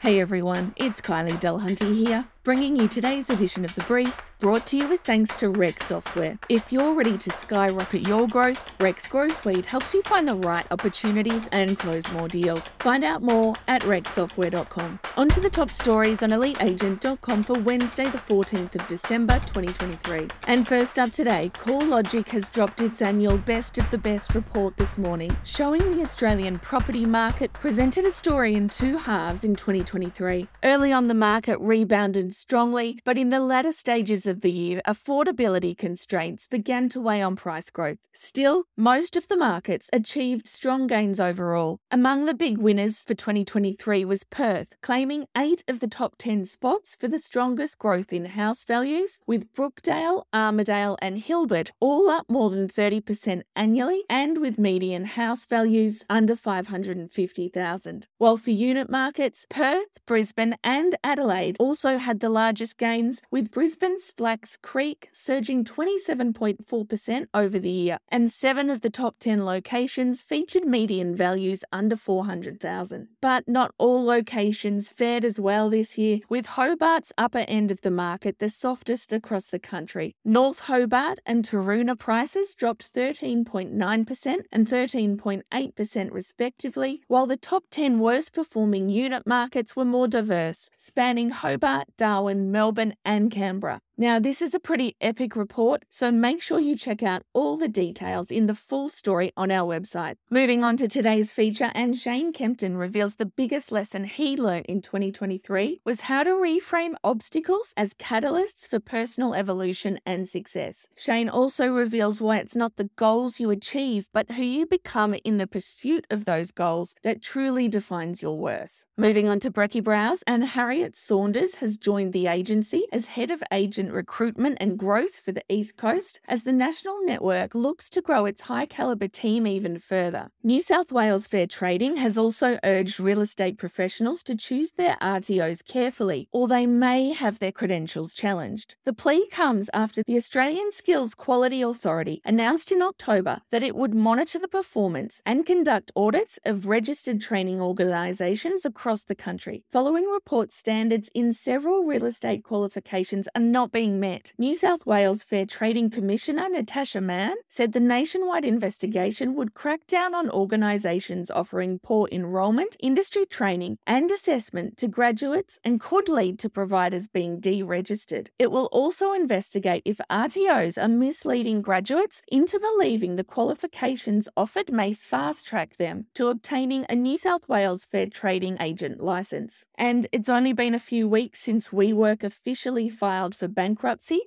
Hey 0.00 0.20
everyone, 0.20 0.74
it's 0.76 1.00
Kylie 1.00 1.30
Dulhunty 1.40 2.06
here, 2.06 2.26
bringing 2.48 2.76
you 2.76 2.88
today's 2.88 3.28
edition 3.28 3.62
of 3.62 3.74
The 3.74 3.84
Brief, 3.84 4.22
brought 4.38 4.64
to 4.66 4.78
you 4.78 4.88
with 4.88 5.02
thanks 5.02 5.36
to 5.36 5.50
Rex 5.50 5.84
Software. 5.84 6.38
If 6.48 6.72
you're 6.72 6.94
ready 6.94 7.18
to 7.18 7.30
skyrocket 7.30 8.08
your 8.08 8.26
growth, 8.26 8.72
Rex 8.80 9.06
Grow 9.06 9.28
Suite 9.28 9.66
helps 9.66 9.92
you 9.92 10.02
find 10.04 10.26
the 10.26 10.36
right 10.36 10.64
opportunities 10.70 11.46
and 11.52 11.78
close 11.78 12.10
more 12.12 12.28
deals. 12.28 12.68
Find 12.78 13.04
out 13.04 13.20
more 13.20 13.54
at 13.66 13.82
rexsoftware.com. 13.82 15.00
On 15.18 15.28
to 15.28 15.40
the 15.40 15.50
top 15.50 15.70
stories 15.70 16.22
on 16.22 16.30
eliteagent.com 16.30 17.42
for 17.42 17.58
Wednesday, 17.58 18.04
the 18.04 18.16
14th 18.16 18.76
of 18.76 18.86
December 18.86 19.34
2023. 19.40 20.28
And 20.46 20.66
first 20.66 20.98
up 20.98 21.12
today, 21.12 21.50
CoreLogic 21.54 22.28
has 22.28 22.48
dropped 22.48 22.80
its 22.80 23.02
annual 23.02 23.36
Best 23.36 23.76
of 23.76 23.90
the 23.90 23.98
Best 23.98 24.34
report 24.34 24.76
this 24.78 24.96
morning, 24.96 25.36
showing 25.44 25.82
the 25.94 26.02
Australian 26.02 26.58
property 26.60 27.04
market 27.04 27.52
presented 27.52 28.06
a 28.06 28.10
story 28.10 28.54
in 28.54 28.70
two 28.70 28.96
halves 28.96 29.44
in 29.44 29.54
2023. 29.54 30.46
Early 30.62 30.92
on, 30.92 31.08
the 31.08 31.14
market 31.14 31.58
rebounded 31.60 32.37
strongly, 32.38 32.98
but 33.04 33.18
in 33.18 33.30
the 33.30 33.40
latter 33.40 33.72
stages 33.72 34.26
of 34.26 34.40
the 34.40 34.50
year, 34.50 34.80
affordability 34.86 35.76
constraints 35.76 36.46
began 36.46 36.88
to 36.88 37.00
weigh 37.00 37.20
on 37.20 37.36
price 37.36 37.70
growth. 37.70 37.98
Still, 38.12 38.64
most 38.76 39.16
of 39.16 39.28
the 39.28 39.36
markets 39.36 39.90
achieved 39.92 40.46
strong 40.46 40.86
gains 40.86 41.18
overall. 41.18 41.78
Among 41.90 42.24
the 42.24 42.34
big 42.34 42.58
winners 42.58 43.02
for 43.02 43.14
2023 43.14 44.04
was 44.04 44.24
Perth, 44.24 44.76
claiming 44.80 45.26
eight 45.36 45.64
of 45.68 45.80
the 45.80 45.88
top 45.88 46.14
10 46.18 46.44
spots 46.44 46.94
for 46.94 47.08
the 47.08 47.18
strongest 47.18 47.78
growth 47.78 48.12
in 48.12 48.24
house 48.26 48.64
values, 48.64 49.18
with 49.26 49.52
Brookdale, 49.52 50.22
Armadale, 50.32 50.96
and 51.02 51.18
Hilbert 51.18 51.72
all 51.80 52.08
up 52.08 52.26
more 52.28 52.50
than 52.50 52.68
30% 52.68 53.42
annually 53.56 54.04
and 54.08 54.38
with 54.38 54.58
median 54.58 55.04
house 55.04 55.44
values 55.44 56.04
under 56.08 56.36
550,000. 56.36 58.06
While 58.18 58.36
for 58.36 58.50
unit 58.50 58.88
markets, 58.88 59.46
Perth, 59.50 59.98
Brisbane, 60.06 60.56
and 60.62 60.94
Adelaide 61.02 61.56
also 61.58 61.98
had 61.98 62.20
the 62.20 62.27
largest 62.28 62.78
gains, 62.78 63.22
with 63.30 63.50
Brisbane's 63.50 64.04
Slacks 64.04 64.56
Creek 64.56 65.08
surging 65.12 65.64
27.4% 65.64 67.26
over 67.34 67.58
the 67.58 67.70
year, 67.70 67.98
and 68.08 68.30
seven 68.30 68.70
of 68.70 68.80
the 68.80 68.90
top 68.90 69.18
10 69.18 69.44
locations 69.44 70.22
featured 70.22 70.64
median 70.64 71.14
values 71.14 71.64
under 71.72 71.96
400,000. 71.96 73.08
But 73.20 73.48
not 73.48 73.72
all 73.78 74.04
locations 74.04 74.88
fared 74.88 75.24
as 75.24 75.38
well 75.40 75.70
this 75.70 75.96
year, 75.98 76.20
with 76.28 76.46
Hobart's 76.46 77.12
upper 77.16 77.44
end 77.48 77.70
of 77.70 77.82
the 77.82 77.90
market 77.90 78.38
the 78.38 78.48
softest 78.48 79.12
across 79.12 79.46
the 79.46 79.58
country. 79.58 80.14
North 80.24 80.60
Hobart 80.60 81.18
and 81.26 81.44
Taroona 81.44 81.98
prices 81.98 82.54
dropped 82.54 82.92
13.9% 82.92 84.40
and 84.52 84.66
13.8% 84.66 86.12
respectively, 86.12 87.02
while 87.08 87.26
the 87.26 87.36
top 87.36 87.64
10 87.70 87.98
worst 87.98 88.32
performing 88.32 88.88
unit 88.88 89.26
markets 89.26 89.76
were 89.76 89.84
more 89.84 90.08
diverse, 90.08 90.70
spanning 90.76 91.30
Hobart, 91.30 91.88
Darwin, 91.96 92.07
Melbourne, 92.50 92.94
and 93.04 93.30
Canberra. 93.30 93.80
Now, 94.00 94.20
this 94.20 94.40
is 94.40 94.54
a 94.54 94.60
pretty 94.60 94.94
epic 95.00 95.34
report, 95.34 95.84
so 95.88 96.12
make 96.12 96.40
sure 96.40 96.60
you 96.60 96.76
check 96.76 97.02
out 97.02 97.22
all 97.32 97.56
the 97.56 97.66
details 97.66 98.30
in 98.30 98.46
the 98.46 98.54
full 98.54 98.88
story 98.88 99.32
on 99.36 99.50
our 99.50 99.66
website. 99.66 100.14
Moving 100.30 100.62
on 100.62 100.76
to 100.76 100.86
today's 100.86 101.32
feature, 101.32 101.72
and 101.74 101.96
Shane 101.96 102.32
Kempton 102.32 102.76
reveals 102.76 103.16
the 103.16 103.26
biggest 103.26 103.72
lesson 103.72 104.04
he 104.04 104.36
learned 104.36 104.66
in 104.66 104.82
2023 104.82 105.80
was 105.84 106.02
how 106.02 106.22
to 106.22 106.30
reframe 106.30 106.94
obstacles 107.02 107.74
as 107.76 107.92
catalysts 107.92 108.68
for 108.68 108.78
personal 108.78 109.34
evolution 109.34 109.98
and 110.06 110.28
success. 110.28 110.86
Shane 110.96 111.28
also 111.28 111.66
reveals 111.66 112.20
why 112.20 112.36
it's 112.36 112.54
not 112.54 112.76
the 112.76 112.90
goals 112.94 113.40
you 113.40 113.50
achieve, 113.50 114.06
but 114.12 114.30
who 114.30 114.44
you 114.44 114.64
become 114.64 115.16
in 115.24 115.38
the 115.38 115.48
pursuit 115.48 116.06
of 116.08 116.24
those 116.24 116.52
goals 116.52 116.94
that 117.02 117.20
truly 117.20 117.66
defines 117.66 118.22
your 118.22 118.38
worth. 118.38 118.84
Moving 119.00 119.28
on 119.28 119.38
to 119.40 119.50
Brecky 119.52 119.82
Brows, 119.82 120.24
and 120.26 120.44
Harriet 120.44 120.96
Saunders 120.96 121.56
has 121.56 121.76
joined 121.76 122.12
the 122.12 122.26
agency 122.26 122.84
as 122.92 123.06
head 123.06 123.30
of 123.30 123.44
agent 123.52 123.87
recruitment 123.92 124.58
and 124.60 124.78
growth 124.78 125.18
for 125.18 125.32
the 125.32 125.44
East 125.48 125.76
Coast 125.76 126.20
as 126.28 126.42
the 126.42 126.52
national 126.52 127.04
network 127.04 127.54
looks 127.54 127.88
to 127.90 128.02
grow 128.02 128.26
its 128.26 128.42
high 128.42 128.66
caliber 128.66 129.08
team 129.08 129.46
even 129.46 129.78
further. 129.78 130.28
New 130.42 130.60
South 130.60 130.90
Wales 130.90 131.26
Fair 131.26 131.46
Trading 131.46 131.96
has 131.96 132.18
also 132.18 132.58
urged 132.64 133.00
real 133.00 133.20
estate 133.20 133.56
professionals 133.56 134.22
to 134.24 134.36
choose 134.36 134.72
their 134.72 134.96
RTOs 135.00 135.64
carefully, 135.64 136.28
or 136.32 136.48
they 136.48 136.66
may 136.66 137.12
have 137.12 137.38
their 137.38 137.52
credentials 137.52 138.14
challenged. 138.14 138.76
The 138.84 138.92
plea 138.92 139.28
comes 139.30 139.70
after 139.72 140.02
the 140.02 140.16
Australian 140.16 140.72
Skills 140.72 141.14
Quality 141.14 141.62
Authority 141.62 142.20
announced 142.24 142.72
in 142.72 142.82
October 142.82 143.42
that 143.50 143.62
it 143.62 143.74
would 143.74 143.94
monitor 143.94 144.38
the 144.38 144.48
performance 144.48 145.22
and 145.24 145.46
conduct 145.46 145.92
audits 145.96 146.38
of 146.44 146.66
registered 146.66 147.20
training 147.20 147.60
organisations 147.60 148.64
across 148.64 148.98
across 148.98 149.04
the 149.04 149.14
country. 149.14 149.64
Following 149.70 150.04
reports, 150.04 150.56
standards 150.56 151.10
in 151.14 151.32
several 151.32 151.84
real 151.84 152.06
estate 152.06 152.42
qualifications 152.42 153.28
are 153.34 153.42
not 153.42 153.70
being 153.78 154.00
met. 154.00 154.32
New 154.36 154.56
South 154.56 154.84
Wales 154.86 155.22
Fair 155.22 155.46
Trading 155.46 155.88
Commissioner 155.88 156.48
Natasha 156.48 157.00
Mann 157.00 157.36
said 157.48 157.70
the 157.70 157.78
nationwide 157.78 158.44
investigation 158.44 159.36
would 159.36 159.54
crack 159.54 159.86
down 159.86 160.16
on 160.16 160.28
organisations 160.30 161.30
offering 161.30 161.78
poor 161.80 162.08
enrolment, 162.10 162.74
industry 162.80 163.24
training, 163.24 163.78
and 163.86 164.10
assessment 164.10 164.76
to 164.78 164.88
graduates 164.88 165.60
and 165.62 165.78
could 165.78 166.08
lead 166.08 166.40
to 166.40 166.50
providers 166.50 167.06
being 167.06 167.40
deregistered. 167.40 168.26
It 168.36 168.50
will 168.50 168.68
also 168.72 169.12
investigate 169.12 169.82
if 169.84 170.00
RTOs 170.10 170.76
are 170.76 170.88
misleading 170.88 171.62
graduates 171.62 172.22
into 172.32 172.58
believing 172.58 173.14
the 173.14 173.22
qualifications 173.22 174.28
offered 174.36 174.72
may 174.72 174.92
fast 174.92 175.46
track 175.46 175.76
them 175.76 176.06
to 176.14 176.26
obtaining 176.26 176.84
a 176.88 176.96
New 176.96 177.16
South 177.16 177.48
Wales 177.48 177.84
Fair 177.84 178.06
Trading 178.06 178.56
Agent 178.58 179.00
license. 179.00 179.66
And 179.76 180.08
it's 180.10 180.28
only 180.28 180.52
been 180.52 180.74
a 180.74 180.80
few 180.80 181.06
weeks 181.06 181.38
since 181.38 181.68
WeWork 181.68 182.24
officially 182.24 182.88
filed 182.88 183.36
for 183.36 183.46
bankruptcy, 183.46 183.67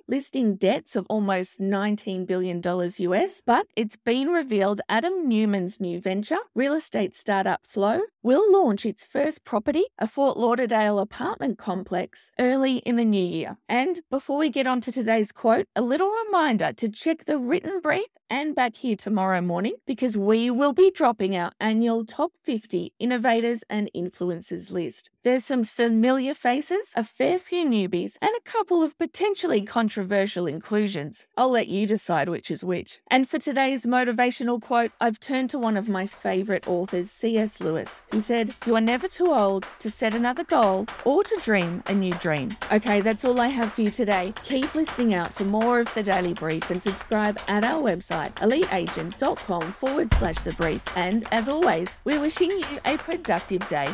listing 0.06 0.56
debts 0.56 0.94
of 0.94 1.06
almost 1.08 1.60
$19 1.60 2.26
billion 2.26 2.60
US. 2.64 3.42
But 3.44 3.66
it's 3.76 3.96
been 3.96 4.28
revealed 4.28 4.80
Adam 4.88 5.28
Neumann's 5.28 5.80
new 5.80 6.00
venture, 6.00 6.38
real 6.54 6.74
estate 6.74 7.14
startup 7.14 7.66
Flow, 7.66 8.02
will 8.22 8.52
launch 8.52 8.86
its 8.86 9.04
first 9.04 9.44
property, 9.44 9.84
a 9.98 10.06
Fort 10.06 10.36
Lauderdale 10.36 10.98
apartment 10.98 11.58
complex, 11.58 12.30
early 12.38 12.76
in 12.78 12.96
the 12.96 13.04
new 13.04 13.24
year. 13.24 13.58
And 13.68 14.00
before 14.10 14.38
we 14.38 14.50
get 14.50 14.66
on 14.66 14.80
to 14.82 14.92
today's 14.92 15.32
quote, 15.32 15.66
a 15.74 15.82
little 15.82 16.10
reminder 16.26 16.72
to 16.72 16.88
check 16.88 17.24
the 17.24 17.38
written 17.38 17.80
brief 17.80 18.06
and 18.32 18.54
back 18.54 18.76
here 18.76 18.96
tomorrow 18.96 19.42
morning 19.42 19.74
because 19.86 20.16
we 20.16 20.48
will 20.48 20.72
be 20.72 20.90
dropping 20.90 21.36
our 21.36 21.52
annual 21.60 22.02
top 22.02 22.32
50 22.44 22.94
innovators 22.98 23.62
and 23.68 23.90
influencers 23.94 24.70
list. 24.70 25.10
There's 25.22 25.44
some 25.44 25.64
familiar 25.64 26.32
faces, 26.32 26.92
a 26.96 27.04
fair 27.04 27.38
few 27.38 27.68
newbies, 27.68 28.14
and 28.22 28.30
a 28.34 28.50
couple 28.50 28.82
of 28.82 28.96
potentially 28.96 29.60
controversial 29.60 30.46
inclusions. 30.46 31.26
I'll 31.36 31.50
let 31.50 31.68
you 31.68 31.86
decide 31.86 32.30
which 32.30 32.50
is 32.50 32.64
which. 32.64 33.00
And 33.10 33.28
for 33.28 33.38
today's 33.38 33.84
motivational 33.84 34.62
quote, 34.62 34.92
I've 34.98 35.20
turned 35.20 35.50
to 35.50 35.58
one 35.58 35.76
of 35.76 35.90
my 35.90 36.06
favourite 36.06 36.66
authors, 36.66 37.10
C.S. 37.10 37.60
Lewis, 37.60 38.00
who 38.12 38.20
said, 38.20 38.54
You 38.66 38.76
are 38.76 38.80
never 38.80 39.08
too 39.08 39.32
old 39.32 39.68
to 39.80 39.90
set 39.90 40.14
another 40.14 40.44
goal 40.44 40.86
or 41.04 41.24
to 41.24 41.40
dream 41.42 41.82
a 41.86 41.94
new 41.94 42.12
dream. 42.12 42.50
Okay, 42.70 43.00
that's 43.00 43.24
all 43.24 43.40
I 43.40 43.48
have 43.48 43.72
for 43.72 43.82
you 43.82 43.90
today. 43.90 44.32
Keep 44.44 44.74
listening 44.74 45.14
out 45.14 45.34
for 45.34 45.44
more 45.44 45.80
of 45.80 45.92
the 45.94 46.02
Daily 46.02 46.34
Brief 46.34 46.70
and 46.70 46.82
subscribe 46.82 47.40
at 47.48 47.64
our 47.64 47.82
website, 47.82 48.34
eliteagent.com 48.34 49.72
forward 49.72 50.12
slash 50.14 50.36
the 50.36 50.54
brief. 50.54 50.84
And 50.96 51.24
as 51.32 51.48
always, 51.48 51.88
we're 52.04 52.20
wishing 52.20 52.50
you 52.50 52.78
a 52.84 52.96
productive 52.98 53.66
day. 53.68 53.88